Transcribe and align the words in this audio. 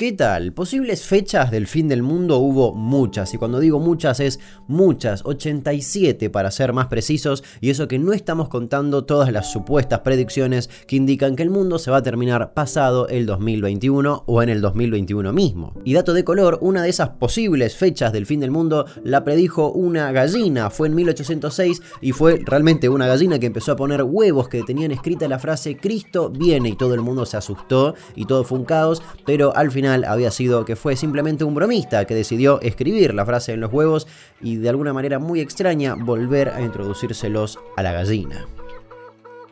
¿Qué 0.00 0.12
tal? 0.12 0.54
Posibles 0.54 1.04
fechas 1.04 1.50
del 1.50 1.66
fin 1.66 1.86
del 1.86 2.02
mundo 2.02 2.38
hubo 2.38 2.72
muchas, 2.72 3.34
y 3.34 3.36
cuando 3.36 3.60
digo 3.60 3.78
muchas 3.80 4.18
es 4.20 4.40
muchas, 4.66 5.20
87 5.26 6.30
para 6.30 6.50
ser 6.50 6.72
más 6.72 6.86
precisos, 6.86 7.44
y 7.60 7.68
eso 7.68 7.86
que 7.86 7.98
no 7.98 8.14
estamos 8.14 8.48
contando 8.48 9.04
todas 9.04 9.30
las 9.30 9.52
supuestas 9.52 10.00
predicciones 10.00 10.70
que 10.86 10.96
indican 10.96 11.36
que 11.36 11.42
el 11.42 11.50
mundo 11.50 11.78
se 11.78 11.90
va 11.90 11.98
a 11.98 12.02
terminar 12.02 12.54
pasado 12.54 13.08
el 13.08 13.26
2021 13.26 14.24
o 14.26 14.42
en 14.42 14.48
el 14.48 14.62
2021 14.62 15.34
mismo. 15.34 15.74
Y 15.84 15.92
dato 15.92 16.14
de 16.14 16.24
color, 16.24 16.56
una 16.62 16.82
de 16.82 16.88
esas 16.88 17.10
posibles 17.10 17.76
fechas 17.76 18.10
del 18.10 18.24
fin 18.24 18.40
del 18.40 18.50
mundo 18.50 18.86
la 19.04 19.22
predijo 19.22 19.70
una 19.70 20.12
gallina, 20.12 20.70
fue 20.70 20.88
en 20.88 20.94
1806 20.94 21.82
y 22.00 22.12
fue 22.12 22.40
realmente 22.46 22.88
una 22.88 23.06
gallina 23.06 23.38
que 23.38 23.44
empezó 23.44 23.72
a 23.72 23.76
poner 23.76 24.02
huevos 24.02 24.48
que 24.48 24.62
tenían 24.62 24.92
escrita 24.92 25.28
la 25.28 25.38
frase 25.38 25.76
Cristo 25.76 26.30
viene 26.30 26.70
y 26.70 26.76
todo 26.78 26.94
el 26.94 27.02
mundo 27.02 27.26
se 27.26 27.36
asustó 27.36 27.94
y 28.16 28.24
todo 28.24 28.44
fue 28.44 28.60
un 28.60 28.64
caos, 28.64 29.02
pero 29.26 29.54
al 29.54 29.70
final 29.70 29.89
había 29.90 30.30
sido 30.30 30.64
que 30.64 30.76
fue 30.76 30.96
simplemente 30.96 31.44
un 31.44 31.54
bromista 31.54 32.04
que 32.04 32.14
decidió 32.14 32.60
escribir 32.60 33.14
la 33.14 33.26
frase 33.26 33.52
en 33.52 33.60
los 33.60 33.72
huevos 33.72 34.06
y 34.40 34.56
de 34.56 34.68
alguna 34.68 34.92
manera 34.92 35.18
muy 35.18 35.40
extraña 35.40 35.94
volver 35.94 36.48
a 36.50 36.62
introducírselos 36.62 37.58
a 37.76 37.82
la 37.82 37.92
gallina. 37.92 38.46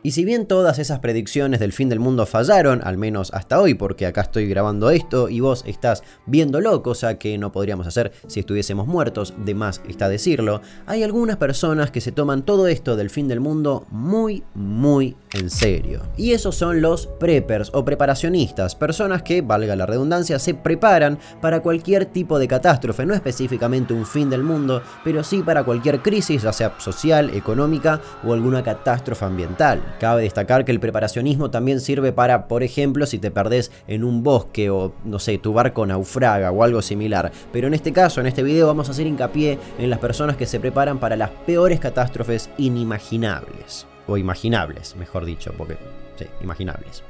Y 0.01 0.11
si 0.11 0.23
bien 0.23 0.45
todas 0.45 0.79
esas 0.79 0.99
predicciones 0.99 1.59
del 1.59 1.73
fin 1.73 1.89
del 1.89 1.99
mundo 1.99 2.25
fallaron, 2.25 2.81
al 2.85 2.97
menos 2.97 3.31
hasta 3.33 3.59
hoy, 3.59 3.73
porque 3.73 4.05
acá 4.05 4.21
estoy 4.21 4.47
grabando 4.47 4.89
esto 4.91 5.27
y 5.27 5.41
vos 5.41 5.63
estás 5.67 6.03
viéndolo, 6.25 6.81
cosa 6.83 7.19
que 7.19 7.37
no 7.37 7.51
podríamos 7.51 7.85
hacer 7.85 8.13
si 8.27 8.39
estuviésemos 8.39 8.87
muertos, 8.87 9.33
de 9.43 9.55
más 9.55 9.81
está 9.89 10.07
decirlo, 10.07 10.61
hay 10.85 11.03
algunas 11.03 11.35
personas 11.35 11.91
que 11.91 11.99
se 11.99 12.13
toman 12.13 12.45
todo 12.45 12.67
esto 12.67 12.95
del 12.95 13.09
fin 13.09 13.27
del 13.27 13.41
mundo 13.41 13.85
muy, 13.91 14.43
muy 14.53 15.17
en 15.33 15.49
serio. 15.49 16.01
Y 16.15 16.31
esos 16.31 16.55
son 16.55 16.81
los 16.81 17.07
preppers 17.07 17.69
o 17.73 17.83
preparacionistas, 17.83 18.75
personas 18.75 19.21
que, 19.21 19.41
valga 19.41 19.75
la 19.75 19.85
redundancia, 19.85 20.39
se 20.39 20.53
preparan 20.53 21.19
para 21.41 21.61
cualquier 21.61 22.05
tipo 22.05 22.39
de 22.39 22.47
catástrofe, 22.47 23.05
no 23.05 23.13
específicamente 23.13 23.93
un 23.93 24.05
fin 24.05 24.29
del 24.29 24.43
mundo, 24.43 24.81
pero 25.03 25.23
sí 25.23 25.43
para 25.43 25.63
cualquier 25.63 26.01
crisis, 26.01 26.43
ya 26.43 26.53
sea 26.53 26.75
social, 26.79 27.31
económica 27.31 27.99
o 28.23 28.33
alguna 28.33 28.63
catástrofe 28.63 29.25
ambiental. 29.25 29.88
Cabe 29.99 30.23
destacar 30.23 30.65
que 30.65 30.71
el 30.71 30.79
preparacionismo 30.79 31.51
también 31.51 31.79
sirve 31.79 32.11
para, 32.11 32.47
por 32.47 32.63
ejemplo, 32.63 33.05
si 33.05 33.19
te 33.19 33.31
perdés 33.31 33.71
en 33.87 34.03
un 34.03 34.23
bosque 34.23 34.69
o, 34.69 34.93
no 35.03 35.19
sé, 35.19 35.37
tu 35.37 35.53
barco 35.53 35.85
naufraga 35.85 36.51
o 36.51 36.63
algo 36.63 36.81
similar. 36.81 37.31
Pero 37.51 37.67
en 37.67 37.73
este 37.73 37.93
caso, 37.93 38.21
en 38.21 38.27
este 38.27 38.43
video, 38.43 38.67
vamos 38.67 38.87
a 38.87 38.91
hacer 38.91 39.07
hincapié 39.07 39.59
en 39.77 39.89
las 39.89 39.99
personas 39.99 40.37
que 40.37 40.45
se 40.45 40.59
preparan 40.59 40.99
para 40.99 41.15
las 41.15 41.29
peores 41.29 41.79
catástrofes 41.79 42.49
inimaginables. 42.57 43.85
O 44.07 44.17
imaginables, 44.17 44.95
mejor 44.95 45.25
dicho, 45.25 45.53
porque, 45.57 45.77
sí, 46.17 46.25
imaginables. 46.41 47.03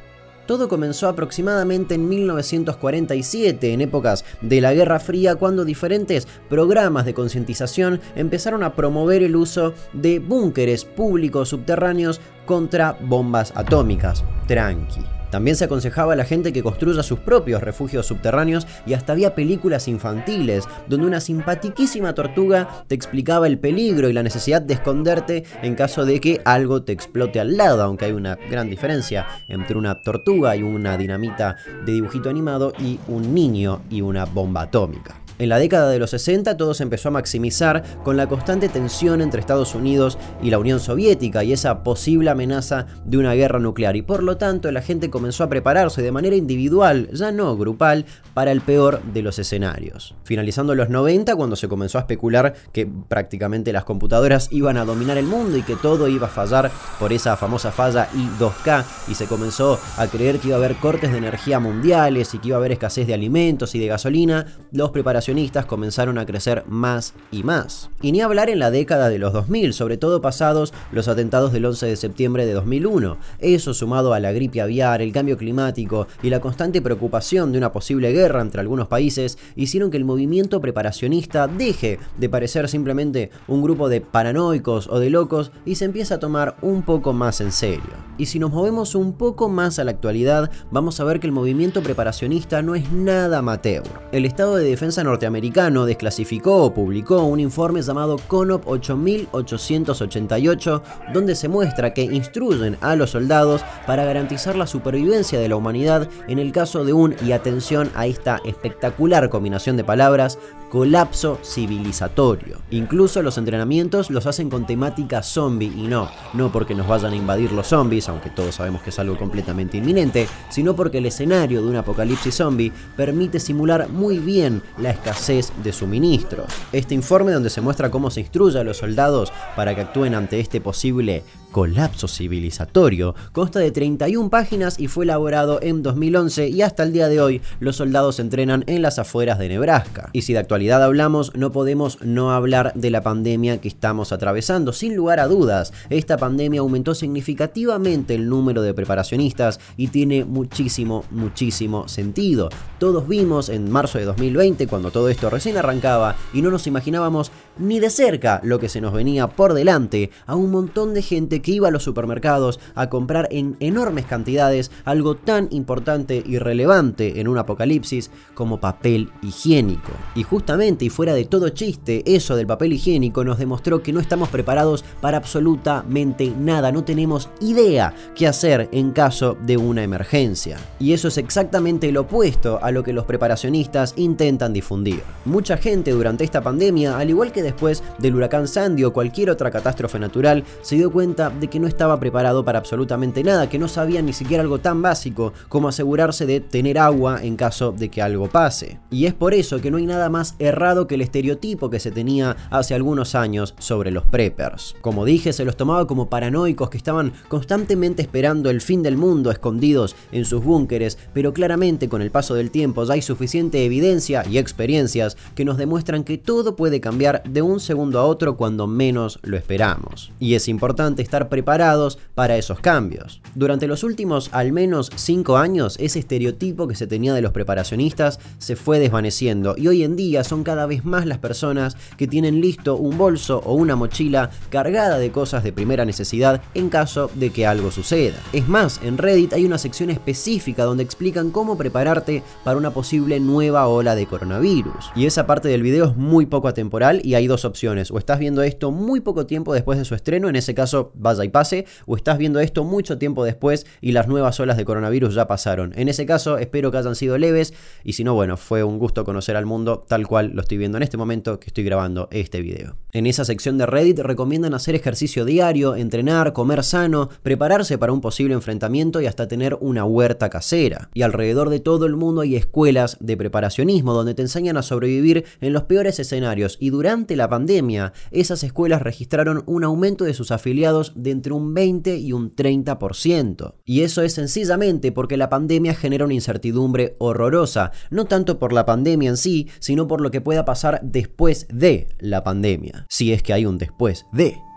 Todo 0.49 0.67
comenzó 0.67 1.07
aproximadamente 1.07 1.93
en 1.93 2.09
1947, 2.09 3.71
en 3.71 3.81
épocas 3.81 4.25
de 4.41 4.61
la 4.61 4.73
Guerra 4.73 4.99
Fría, 4.99 5.35
cuando 5.35 5.63
diferentes 5.63 6.27
programas 6.49 7.05
de 7.05 7.13
concientización 7.13 8.01
empezaron 8.15 8.63
a 8.63 8.73
promover 8.73 9.21
el 9.21 9.35
uso 9.35 9.75
de 9.93 10.17
búnkeres 10.17 10.85
públicos 10.85 11.49
subterráneos 11.49 12.19
contra 12.47 12.97
bombas 12.99 13.53
atómicas. 13.55 14.23
Tranqui. 14.47 15.18
También 15.29 15.55
se 15.55 15.65
aconsejaba 15.65 16.13
a 16.13 16.15
la 16.15 16.25
gente 16.25 16.51
que 16.53 16.63
construya 16.63 17.03
sus 17.03 17.19
propios 17.19 17.61
refugios 17.61 18.07
subterráneos 18.07 18.67
y 18.85 18.93
hasta 18.93 19.13
había 19.13 19.35
películas 19.35 19.87
infantiles 19.87 20.65
donde 20.87 21.07
una 21.07 21.19
simpatiquísima 21.19 22.13
tortuga 22.13 22.83
te 22.87 22.95
explicaba 22.95 23.47
el 23.47 23.59
peligro 23.59 24.09
y 24.09 24.13
la 24.13 24.23
necesidad 24.23 24.61
de 24.61 24.73
esconderte 24.73 25.43
en 25.61 25.75
caso 25.75 26.05
de 26.05 26.19
que 26.19 26.41
algo 26.45 26.83
te 26.83 26.93
explote 26.93 27.39
al 27.39 27.57
lado, 27.57 27.83
aunque 27.83 28.05
hay 28.05 28.11
una 28.11 28.37
gran 28.49 28.69
diferencia 28.69 29.27
entre 29.47 29.77
una 29.77 30.01
tortuga 30.01 30.55
y 30.55 30.63
una 30.63 30.97
dinamita 30.97 31.57
de 31.85 31.93
dibujito 31.93 32.29
animado 32.29 32.73
y 32.79 32.99
un 33.07 33.33
niño 33.33 33.81
y 33.89 34.01
una 34.01 34.25
bomba 34.25 34.61
atómica. 34.61 35.15
En 35.39 35.47
la 35.47 35.57
década 35.57 35.89
de 35.89 35.99
los 35.99 36.09
60 36.09 36.57
todo 36.57 36.73
se 36.73 36.83
empezó 36.83 37.07
a 37.07 37.13
maximizar 37.13 37.81
con 38.03 38.17
la 38.17 38.27
constante 38.27 38.67
tensión 38.67 39.21
entre 39.21 39.39
Estados 39.39 39.73
Unidos 39.73 40.17
y 40.43 40.49
la 40.49 40.59
Unión 40.59 40.81
Soviética 40.81 41.45
y 41.45 41.53
esa 41.53 41.81
posible 41.81 42.29
amenaza 42.29 42.87
de 43.05 43.17
una 43.17 43.33
guerra 43.35 43.57
nuclear 43.57 43.95
y 43.95 44.01
por 44.01 44.21
lo 44.21 44.35
tanto 44.35 44.69
la 44.69 44.81
gente 44.81 45.09
comenzó 45.09 45.45
a 45.45 45.49
prepararse 45.49 46.01
de 46.01 46.11
manera 46.11 46.35
individual, 46.35 47.09
ya 47.13 47.31
no 47.31 47.55
grupal, 47.55 48.03
para 48.33 48.51
el 48.51 48.59
peor 48.59 49.01
de 49.13 49.21
los 49.21 49.39
escenarios. 49.39 50.13
Finalizando 50.25 50.75
los 50.75 50.89
90 50.89 51.33
cuando 51.37 51.55
se 51.55 51.69
comenzó 51.69 51.99
a 51.99 52.01
especular 52.01 52.53
que 52.73 52.85
prácticamente 52.85 53.71
las 53.71 53.85
computadoras 53.85 54.49
iban 54.51 54.75
a 54.75 54.83
dominar 54.83 55.17
el 55.17 55.25
mundo 55.25 55.55
y 55.55 55.63
que 55.63 55.77
todo 55.77 56.09
iba 56.09 56.27
a 56.27 56.29
fallar 56.29 56.69
por 56.99 57.13
esa 57.13 57.37
famosa 57.37 57.71
falla 57.71 58.09
I2K 58.11 58.83
y 59.07 59.15
se 59.15 59.25
comenzó 59.27 59.79
a 59.95 60.07
creer 60.07 60.39
que 60.39 60.49
iba 60.49 60.57
a 60.57 60.59
haber 60.59 60.75
cortes 60.75 61.13
de 61.13 61.17
energía 61.17 61.61
mundiales 61.61 62.33
y 62.33 62.39
que 62.39 62.49
iba 62.49 62.57
a 62.57 62.59
haber 62.59 62.73
escasez 62.73 63.07
de 63.07 63.13
alimentos 63.13 63.73
y 63.73 63.79
de 63.79 63.87
gasolina, 63.87 64.45
los 64.73 64.91
preparaciones 64.91 65.28
comenzaron 65.67 66.17
a 66.17 66.25
crecer 66.25 66.63
más 66.67 67.13
y 67.31 67.43
más. 67.43 67.89
Y 68.01 68.11
ni 68.11 68.21
hablar 68.21 68.49
en 68.49 68.59
la 68.59 68.71
década 68.71 69.09
de 69.09 69.19
los 69.19 69.31
2000, 69.31 69.73
sobre 69.73 69.97
todo 69.97 70.21
pasados 70.21 70.73
los 70.91 71.07
atentados 71.07 71.53
del 71.53 71.65
11 71.65 71.85
de 71.85 71.95
septiembre 71.95 72.45
de 72.45 72.53
2001. 72.53 73.17
Eso 73.39 73.73
sumado 73.73 74.13
a 74.13 74.19
la 74.19 74.31
gripe 74.31 74.61
aviar, 74.61 75.01
el 75.01 75.11
cambio 75.11 75.37
climático 75.37 76.07
y 76.23 76.29
la 76.29 76.39
constante 76.39 76.81
preocupación 76.81 77.51
de 77.51 77.59
una 77.59 77.71
posible 77.71 78.11
guerra 78.11 78.41
entre 78.41 78.61
algunos 78.61 78.87
países 78.87 79.37
hicieron 79.55 79.91
que 79.91 79.97
el 79.97 80.05
movimiento 80.05 80.61
preparacionista 80.61 81.47
deje 81.47 81.99
de 82.17 82.29
parecer 82.29 82.67
simplemente 82.67 83.29
un 83.47 83.61
grupo 83.61 83.87
de 83.87 84.01
paranoicos 84.01 84.87
o 84.87 84.99
de 84.99 85.11
locos 85.11 85.51
y 85.65 85.75
se 85.75 85.85
empieza 85.85 86.15
a 86.15 86.19
tomar 86.19 86.55
un 86.61 86.81
poco 86.81 87.13
más 87.13 87.39
en 87.41 87.51
serio. 87.51 88.09
Y 88.17 88.25
si 88.25 88.39
nos 88.39 88.51
movemos 88.51 88.95
un 88.95 89.13
poco 89.13 89.47
más 89.47 89.79
a 89.79 89.83
la 89.83 89.91
actualidad, 89.91 90.51
vamos 90.71 90.99
a 90.99 91.03
ver 91.03 91.19
que 91.19 91.27
el 91.27 91.33
movimiento 91.33 91.81
preparacionista 91.81 92.61
no 92.61 92.75
es 92.75 92.91
nada 92.91 93.37
amateur. 93.37 93.83
El 94.11 94.25
Estado 94.25 94.55
de 94.55 94.65
Defensa 94.65 95.03
norteamericano 95.03 95.18
desclasificó 95.19 96.63
o 96.63 96.73
publicó 96.73 97.23
un 97.23 97.39
informe 97.39 97.81
llamado 97.81 98.17
CONOP 98.27 98.67
8888, 98.67 100.83
donde 101.13 101.35
se 101.35 101.47
muestra 101.47 101.93
que 101.93 102.03
instruyen 102.03 102.77
a 102.81 102.95
los 102.95 103.11
soldados 103.11 103.63
para 103.85 104.05
garantizar 104.05 104.55
la 104.55 104.67
supervivencia 104.67 105.39
de 105.39 105.49
la 105.49 105.55
humanidad 105.55 106.07
en 106.27 106.39
el 106.39 106.51
caso 106.51 106.85
de 106.85 106.93
un, 106.93 107.15
y 107.25 107.31
atención 107.31 107.89
a 107.95 108.05
esta 108.05 108.39
espectacular 108.45 109.29
combinación 109.29 109.77
de 109.77 109.83
palabras, 109.83 110.37
colapso 110.69 111.39
civilizatorio. 111.43 112.59
Incluso 112.71 113.21
los 113.21 113.37
entrenamientos 113.37 114.09
los 114.09 114.25
hacen 114.25 114.49
con 114.49 114.65
temática 114.65 115.23
zombie 115.23 115.73
y 115.75 115.87
no, 115.87 116.09
no 116.33 116.51
porque 116.51 116.75
nos 116.75 116.87
vayan 116.87 117.13
a 117.13 117.15
invadir 117.15 117.51
los 117.51 117.67
zombies, 117.67 118.07
aunque 118.07 118.29
todos 118.29 118.55
sabemos 118.55 118.81
que 118.81 118.91
es 118.91 118.99
algo 118.99 119.17
completamente 119.17 119.77
inminente, 119.77 120.27
sino 120.49 120.75
porque 120.75 120.99
el 120.99 121.07
escenario 121.07 121.61
de 121.61 121.67
un 121.67 121.75
apocalipsis 121.75 122.35
zombie 122.35 122.71
permite 122.95 123.39
simular 123.39 123.89
muy 123.89 124.19
bien 124.19 124.61
la 124.77 124.91
escasez 124.91 125.51
de 125.63 125.73
suministros. 125.73 126.51
Este 126.71 126.95
informe 126.95 127.31
donde 127.31 127.49
se 127.49 127.61
muestra 127.61 127.91
cómo 127.91 128.11
se 128.11 128.21
instruye 128.21 128.59
a 128.59 128.63
los 128.63 128.77
soldados 128.77 129.33
para 129.55 129.73
que 129.73 129.81
actúen 129.81 130.13
ante 130.13 130.39
este 130.39 130.61
posible 130.61 131.23
colapso 131.51 132.07
civilizatorio 132.07 133.15
consta 133.31 133.59
de 133.59 133.71
31 133.71 134.29
páginas 134.29 134.79
y 134.79 134.87
fue 134.87 135.05
elaborado 135.05 135.59
en 135.61 135.83
2011 135.83 136.49
y 136.49 136.61
hasta 136.61 136.83
el 136.83 136.93
día 136.93 137.07
de 137.07 137.21
hoy 137.21 137.41
los 137.59 137.77
soldados 137.77 138.19
entrenan 138.19 138.63
en 138.67 138.81
las 138.81 138.99
afueras 138.99 139.39
de 139.39 139.49
Nebraska. 139.49 140.09
Y 140.13 140.21
si 140.21 140.33
de 140.33 140.39
actualidad 140.39 140.83
hablamos, 140.83 141.35
no 141.35 141.51
podemos 141.51 142.01
no 142.01 142.31
hablar 142.31 142.73
de 142.75 142.91
la 142.91 143.01
pandemia 143.01 143.61
que 143.61 143.67
estamos 143.67 144.11
atravesando. 144.11 144.73
Sin 144.73 144.95
lugar 144.95 145.19
a 145.19 145.27
dudas, 145.27 145.73
esta 145.89 146.17
pandemia 146.17 146.61
aumentó 146.61 146.95
significativamente 146.95 148.15
el 148.15 148.29
número 148.29 148.61
de 148.61 148.73
preparacionistas 148.73 149.59
y 149.77 149.87
tiene 149.87 150.25
muchísimo, 150.25 151.05
muchísimo 151.11 151.87
sentido. 151.87 152.49
Todos 152.77 153.07
vimos 153.07 153.49
en 153.49 153.69
marzo 153.69 153.97
de 153.97 154.05
2020, 154.05 154.67
cuando 154.67 154.91
todo 154.91 155.09
esto 155.09 155.29
recién 155.29 155.57
arrancaba 155.57 156.15
y 156.33 156.41
no 156.41 156.51
nos 156.51 156.67
imaginábamos 156.67 157.31
ni 157.57 157.79
de 157.79 157.89
cerca 157.89 158.39
lo 158.43 158.59
que 158.59 158.69
se 158.69 158.81
nos 158.81 158.93
venía 158.93 159.27
por 159.27 159.53
delante, 159.53 160.11
a 160.25 160.35
un 160.35 160.51
montón 160.51 160.93
de 160.93 161.01
gente 161.01 161.38
que 161.41 161.51
iba 161.51 161.67
a 161.67 161.71
los 161.71 161.83
supermercados 161.83 162.59
a 162.75 162.89
comprar 162.89 163.27
en 163.31 163.57
enormes 163.59 164.05
cantidades 164.05 164.71
algo 164.85 165.15
tan 165.15 165.47
importante 165.51 166.23
y 166.25 166.37
relevante 166.39 167.19
en 167.19 167.27
un 167.27 167.37
apocalipsis 167.37 168.11
como 168.33 168.59
papel 168.59 169.11
higiénico. 169.21 169.91
Y 170.15 170.23
justamente 170.23 170.85
y 170.85 170.89
fuera 170.89 171.13
de 171.13 171.25
todo 171.25 171.49
chiste, 171.49 172.03
eso 172.05 172.35
del 172.35 172.47
papel 172.47 172.73
higiénico 172.73 173.23
nos 173.23 173.37
demostró 173.37 173.83
que 173.83 173.93
no 173.93 173.99
estamos 173.99 174.29
preparados 174.29 174.83
para 175.01 175.17
absolutamente 175.17 176.33
nada, 176.37 176.71
no 176.71 176.83
tenemos 176.83 177.29
idea 177.39 177.93
qué 178.15 178.27
hacer 178.27 178.69
en 178.71 178.91
caso 178.91 179.37
de 179.45 179.57
una 179.57 179.83
emergencia. 179.83 180.57
Y 180.79 180.93
eso 180.93 181.07
es 181.07 181.17
exactamente 181.17 181.91
lo 181.91 182.01
opuesto 182.01 182.59
a 182.61 182.71
lo 182.71 182.83
que 182.83 182.93
los 182.93 183.05
preparacionistas 183.05 183.93
intentan 183.97 184.53
difundir. 184.53 185.01
Mucha 185.25 185.57
gente 185.57 185.91
durante 185.91 186.23
esta 186.23 186.41
pandemia, 186.41 186.97
al 186.97 187.09
igual 187.09 187.31
que 187.31 187.43
después 187.43 187.83
del 187.97 188.15
huracán 188.15 188.47
Sandy 188.47 188.83
o 188.83 188.93
cualquier 188.93 189.29
otra 189.29 189.51
catástrofe 189.51 189.99
natural, 189.99 190.43
se 190.61 190.75
dio 190.75 190.91
cuenta 190.91 191.28
de 191.29 191.47
que 191.47 191.59
no 191.59 191.67
estaba 191.67 191.99
preparado 191.99 192.43
para 192.45 192.59
absolutamente 192.59 193.23
nada, 193.23 193.49
que 193.49 193.59
no 193.59 193.67
sabía 193.67 194.01
ni 194.01 194.13
siquiera 194.13 194.43
algo 194.43 194.59
tan 194.59 194.81
básico 194.81 195.33
como 195.47 195.67
asegurarse 195.67 196.25
de 196.25 196.39
tener 196.39 196.77
agua 196.77 197.23
en 197.23 197.35
caso 197.35 197.71
de 197.71 197.89
que 197.89 198.01
algo 198.01 198.27
pase. 198.27 198.79
Y 198.91 199.05
es 199.05 199.13
por 199.13 199.33
eso 199.33 199.61
que 199.61 199.71
no 199.71 199.77
hay 199.77 199.85
nada 199.85 200.09
más 200.09 200.35
errado 200.39 200.87
que 200.87 200.95
el 200.95 201.01
estereotipo 201.01 201.69
que 201.69 201.79
se 201.79 201.91
tenía 201.91 202.35
hace 202.49 202.75
algunos 202.75 203.15
años 203.15 203.55
sobre 203.59 203.91
los 203.91 204.05
preppers. 204.05 204.75
Como 204.81 205.05
dije, 205.05 205.33
se 205.33 205.45
los 205.45 205.57
tomaba 205.57 205.87
como 205.87 206.09
paranoicos 206.09 206.69
que 206.69 206.77
estaban 206.77 207.13
constantemente 207.27 208.01
esperando 208.01 208.49
el 208.49 208.61
fin 208.61 208.83
del 208.83 208.97
mundo 208.97 209.31
escondidos 209.31 209.95
en 210.11 210.25
sus 210.25 210.43
búnkeres, 210.43 210.97
pero 211.13 211.33
claramente 211.33 211.89
con 211.89 212.01
el 212.01 212.11
paso 212.11 212.35
del 212.35 212.51
tiempo 212.51 212.83
ya 212.83 212.93
hay 212.93 213.01
suficiente 213.01 213.65
evidencia 213.65 214.23
y 214.29 214.37
experiencias 214.37 215.17
que 215.35 215.45
nos 215.45 215.57
demuestran 215.57 216.03
que 216.03 216.17
todo 216.17 216.55
puede 216.55 216.81
cambiar 216.81 217.23
de 217.23 217.41
un 217.41 217.59
segundo 217.59 217.99
a 217.99 218.05
otro 218.05 218.37
cuando 218.37 218.67
menos 218.67 219.19
lo 219.23 219.37
esperamos. 219.37 220.11
Y 220.19 220.35
es 220.35 220.47
importante 220.47 221.01
estar 221.01 221.18
preparados 221.27 221.99
para 222.15 222.37
esos 222.37 222.61
cambios. 222.61 223.21
Durante 223.35 223.67
los 223.67 223.83
últimos 223.83 224.29
al 224.31 224.53
menos 224.53 224.89
5 224.95 225.35
años, 225.35 225.75
ese 225.79 225.99
estereotipo 225.99 226.67
que 226.67 226.75
se 226.75 226.87
tenía 226.87 227.13
de 227.13 227.21
los 227.21 227.33
preparacionistas 227.33 228.19
se 228.37 228.55
fue 228.55 228.79
desvaneciendo 228.79 229.55
y 229.57 229.67
hoy 229.67 229.83
en 229.83 229.97
día 229.97 230.23
son 230.23 230.43
cada 230.43 230.65
vez 230.65 230.85
más 230.85 231.05
las 231.05 231.17
personas 231.17 231.75
que 231.97 232.07
tienen 232.07 232.39
listo 232.39 232.77
un 232.77 232.97
bolso 232.97 233.41
o 233.45 233.53
una 233.53 233.75
mochila 233.75 234.29
cargada 234.49 234.97
de 234.97 235.11
cosas 235.11 235.43
de 235.43 235.51
primera 235.51 235.85
necesidad 235.85 236.41
en 236.53 236.69
caso 236.69 237.09
de 237.15 237.31
que 237.31 237.45
algo 237.45 237.71
suceda. 237.71 238.17
Es 238.31 238.47
más, 238.47 238.79
en 238.83 238.97
Reddit 238.97 239.33
hay 239.33 239.45
una 239.45 239.57
sección 239.57 239.89
específica 239.89 240.63
donde 240.63 240.83
explican 240.83 241.31
cómo 241.31 241.57
prepararte 241.57 242.23
para 242.43 242.57
una 242.57 242.71
posible 242.71 243.19
nueva 243.19 243.67
ola 243.67 243.95
de 243.95 244.05
coronavirus. 244.05 244.91
Y 244.95 245.05
esa 245.05 245.25
parte 245.25 245.49
del 245.49 245.63
video 245.63 245.85
es 245.85 245.95
muy 245.95 246.25
poco 246.25 246.47
atemporal 246.47 247.01
y 247.03 247.15
hay 247.15 247.27
dos 247.27 247.45
opciones. 247.45 247.91
O 247.91 247.97
estás 247.97 248.19
viendo 248.19 248.43
esto 248.43 248.71
muy 248.71 248.99
poco 248.99 249.25
tiempo 249.25 249.53
después 249.53 249.77
de 249.79 249.85
su 249.85 249.95
estreno, 249.95 250.29
en 250.29 250.35
ese 250.35 250.53
caso 250.53 250.91
vaya 251.09 251.23
y 251.23 251.29
pase, 251.29 251.65
o 251.85 251.95
estás 251.95 252.17
viendo 252.17 252.39
esto 252.39 252.63
mucho 252.63 252.97
tiempo 252.97 253.23
después 253.23 253.65
y 253.81 253.91
las 253.91 254.07
nuevas 254.07 254.39
olas 254.39 254.57
de 254.57 254.65
coronavirus 254.65 255.15
ya 255.15 255.27
pasaron. 255.27 255.73
En 255.75 255.89
ese 255.89 256.05
caso 256.05 256.37
espero 256.37 256.71
que 256.71 256.77
hayan 256.77 256.95
sido 256.95 257.17
leves 257.17 257.53
y 257.83 257.93
si 257.93 258.03
no, 258.03 258.13
bueno, 258.13 258.37
fue 258.37 258.63
un 258.63 258.77
gusto 258.77 259.03
conocer 259.03 259.35
al 259.35 259.45
mundo 259.45 259.85
tal 259.87 260.07
cual 260.07 260.31
lo 260.33 260.41
estoy 260.41 260.57
viendo 260.57 260.77
en 260.77 260.83
este 260.83 260.97
momento 260.97 261.39
que 261.39 261.47
estoy 261.47 261.63
grabando 261.63 262.07
este 262.11 262.41
video. 262.41 262.75
En 262.91 263.05
esa 263.05 263.25
sección 263.25 263.57
de 263.57 263.65
Reddit 263.65 263.99
recomiendan 263.99 264.53
hacer 264.53 264.75
ejercicio 264.75 265.25
diario, 265.25 265.75
entrenar, 265.75 266.33
comer 266.33 266.63
sano, 266.63 267.09
prepararse 267.23 267.77
para 267.77 267.93
un 267.93 268.01
posible 268.01 268.33
enfrentamiento 268.33 269.01
y 269.01 269.05
hasta 269.05 269.27
tener 269.27 269.57
una 269.61 269.85
huerta 269.85 270.29
casera. 270.29 270.89
Y 270.93 271.03
alrededor 271.03 271.49
de 271.49 271.59
todo 271.59 271.85
el 271.85 271.95
mundo 271.95 272.21
hay 272.21 272.35
escuelas 272.35 272.97
de 272.99 273.17
preparacionismo 273.17 273.93
donde 273.93 274.13
te 274.13 274.21
enseñan 274.21 274.57
a 274.57 274.63
sobrevivir 274.63 275.25
en 275.41 275.53
los 275.53 275.63
peores 275.63 275.99
escenarios 275.99 276.57
y 276.59 276.69
durante 276.69 277.15
la 277.15 277.29
pandemia 277.29 277.93
esas 278.11 278.43
escuelas 278.43 278.81
registraron 278.81 279.43
un 279.45 279.63
aumento 279.63 280.03
de 280.03 280.13
sus 280.13 280.31
afiliados 280.31 280.93
de 280.99 281.11
entre 281.11 281.33
un 281.33 281.53
20 281.53 281.97
y 281.97 282.13
un 282.13 282.35
30%. 282.35 283.55
Y 283.65 283.81
eso 283.81 284.01
es 284.01 284.13
sencillamente 284.13 284.91
porque 284.91 285.17
la 285.17 285.29
pandemia 285.29 285.73
genera 285.73 286.05
una 286.05 286.13
incertidumbre 286.13 286.95
horrorosa, 286.99 287.71
no 287.89 288.05
tanto 288.05 288.39
por 288.39 288.53
la 288.53 288.65
pandemia 288.65 289.09
en 289.09 289.17
sí, 289.17 289.47
sino 289.59 289.87
por 289.87 290.01
lo 290.01 290.11
que 290.11 290.21
pueda 290.21 290.45
pasar 290.45 290.81
después 290.83 291.47
de 291.51 291.87
la 291.99 292.23
pandemia, 292.23 292.85
si 292.89 293.13
es 293.13 293.23
que 293.23 293.33
hay 293.33 293.45
un 293.45 293.57
después 293.57 294.05
de. 294.11 294.48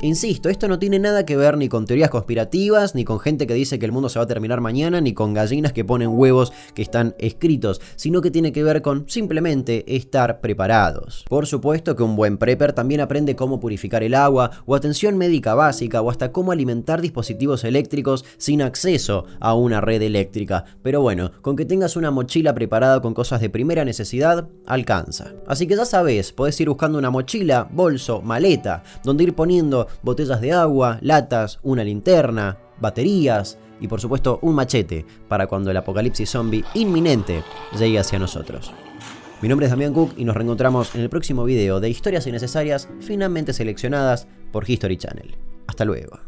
Insisto, 0.00 0.48
esto 0.48 0.68
no 0.68 0.78
tiene 0.78 1.00
nada 1.00 1.26
que 1.26 1.36
ver 1.36 1.56
ni 1.56 1.68
con 1.68 1.84
teorías 1.84 2.08
conspirativas, 2.08 2.94
ni 2.94 3.04
con 3.04 3.18
gente 3.18 3.48
que 3.48 3.54
dice 3.54 3.80
que 3.80 3.84
el 3.84 3.90
mundo 3.90 4.08
se 4.08 4.20
va 4.20 4.26
a 4.26 4.28
terminar 4.28 4.60
mañana, 4.60 5.00
ni 5.00 5.12
con 5.12 5.34
gallinas 5.34 5.72
que 5.72 5.84
ponen 5.84 6.10
huevos 6.10 6.52
que 6.74 6.82
están 6.82 7.16
escritos, 7.18 7.80
sino 7.96 8.20
que 8.20 8.30
tiene 8.30 8.52
que 8.52 8.62
ver 8.62 8.80
con 8.80 9.08
simplemente 9.08 9.96
estar 9.96 10.40
preparados. 10.40 11.24
Por 11.28 11.48
supuesto 11.48 11.96
que 11.96 12.04
un 12.04 12.14
buen 12.14 12.38
prepper 12.38 12.74
también 12.74 13.00
aprende 13.00 13.34
cómo 13.34 13.58
purificar 13.58 14.04
el 14.04 14.14
agua, 14.14 14.52
o 14.66 14.76
atención 14.76 15.18
médica 15.18 15.54
básica, 15.54 16.00
o 16.00 16.10
hasta 16.10 16.30
cómo 16.30 16.52
alimentar 16.52 17.00
dispositivos 17.00 17.64
eléctricos 17.64 18.24
sin 18.36 18.62
acceso 18.62 19.24
a 19.40 19.54
una 19.54 19.80
red 19.80 20.00
eléctrica. 20.02 20.64
Pero 20.80 21.02
bueno, 21.02 21.32
con 21.42 21.56
que 21.56 21.64
tengas 21.64 21.96
una 21.96 22.12
mochila 22.12 22.54
preparada 22.54 23.02
con 23.02 23.14
cosas 23.14 23.40
de 23.40 23.50
primera 23.50 23.84
necesidad, 23.84 24.48
alcanza. 24.64 25.32
Así 25.48 25.66
que 25.66 25.74
ya 25.74 25.84
sabes, 25.84 26.32
podés 26.32 26.60
ir 26.60 26.68
buscando 26.68 26.98
una 26.98 27.10
mochila, 27.10 27.68
bolso, 27.68 28.22
maleta, 28.22 28.84
donde 29.02 29.24
ir 29.24 29.34
poniendo 29.34 29.87
botellas 30.02 30.40
de 30.40 30.52
agua, 30.52 30.98
latas, 31.00 31.58
una 31.62 31.84
linterna, 31.84 32.58
baterías 32.80 33.58
y 33.80 33.88
por 33.88 34.00
supuesto 34.00 34.38
un 34.42 34.54
machete 34.54 35.04
para 35.28 35.46
cuando 35.46 35.70
el 35.70 35.76
apocalipsis 35.76 36.30
zombie 36.30 36.64
inminente 36.74 37.42
llegue 37.78 37.98
hacia 37.98 38.18
nosotros. 38.18 38.72
Mi 39.40 39.48
nombre 39.48 39.66
es 39.66 39.70
Damián 39.70 39.94
Cook 39.94 40.14
y 40.16 40.24
nos 40.24 40.34
reencontramos 40.34 40.94
en 40.96 41.00
el 41.00 41.10
próximo 41.10 41.44
video 41.44 41.78
de 41.78 41.88
historias 41.88 42.26
innecesarias 42.26 42.88
finalmente 43.00 43.52
seleccionadas 43.52 44.26
por 44.50 44.68
History 44.68 44.96
Channel. 44.96 45.36
Hasta 45.68 45.84
luego. 45.84 46.27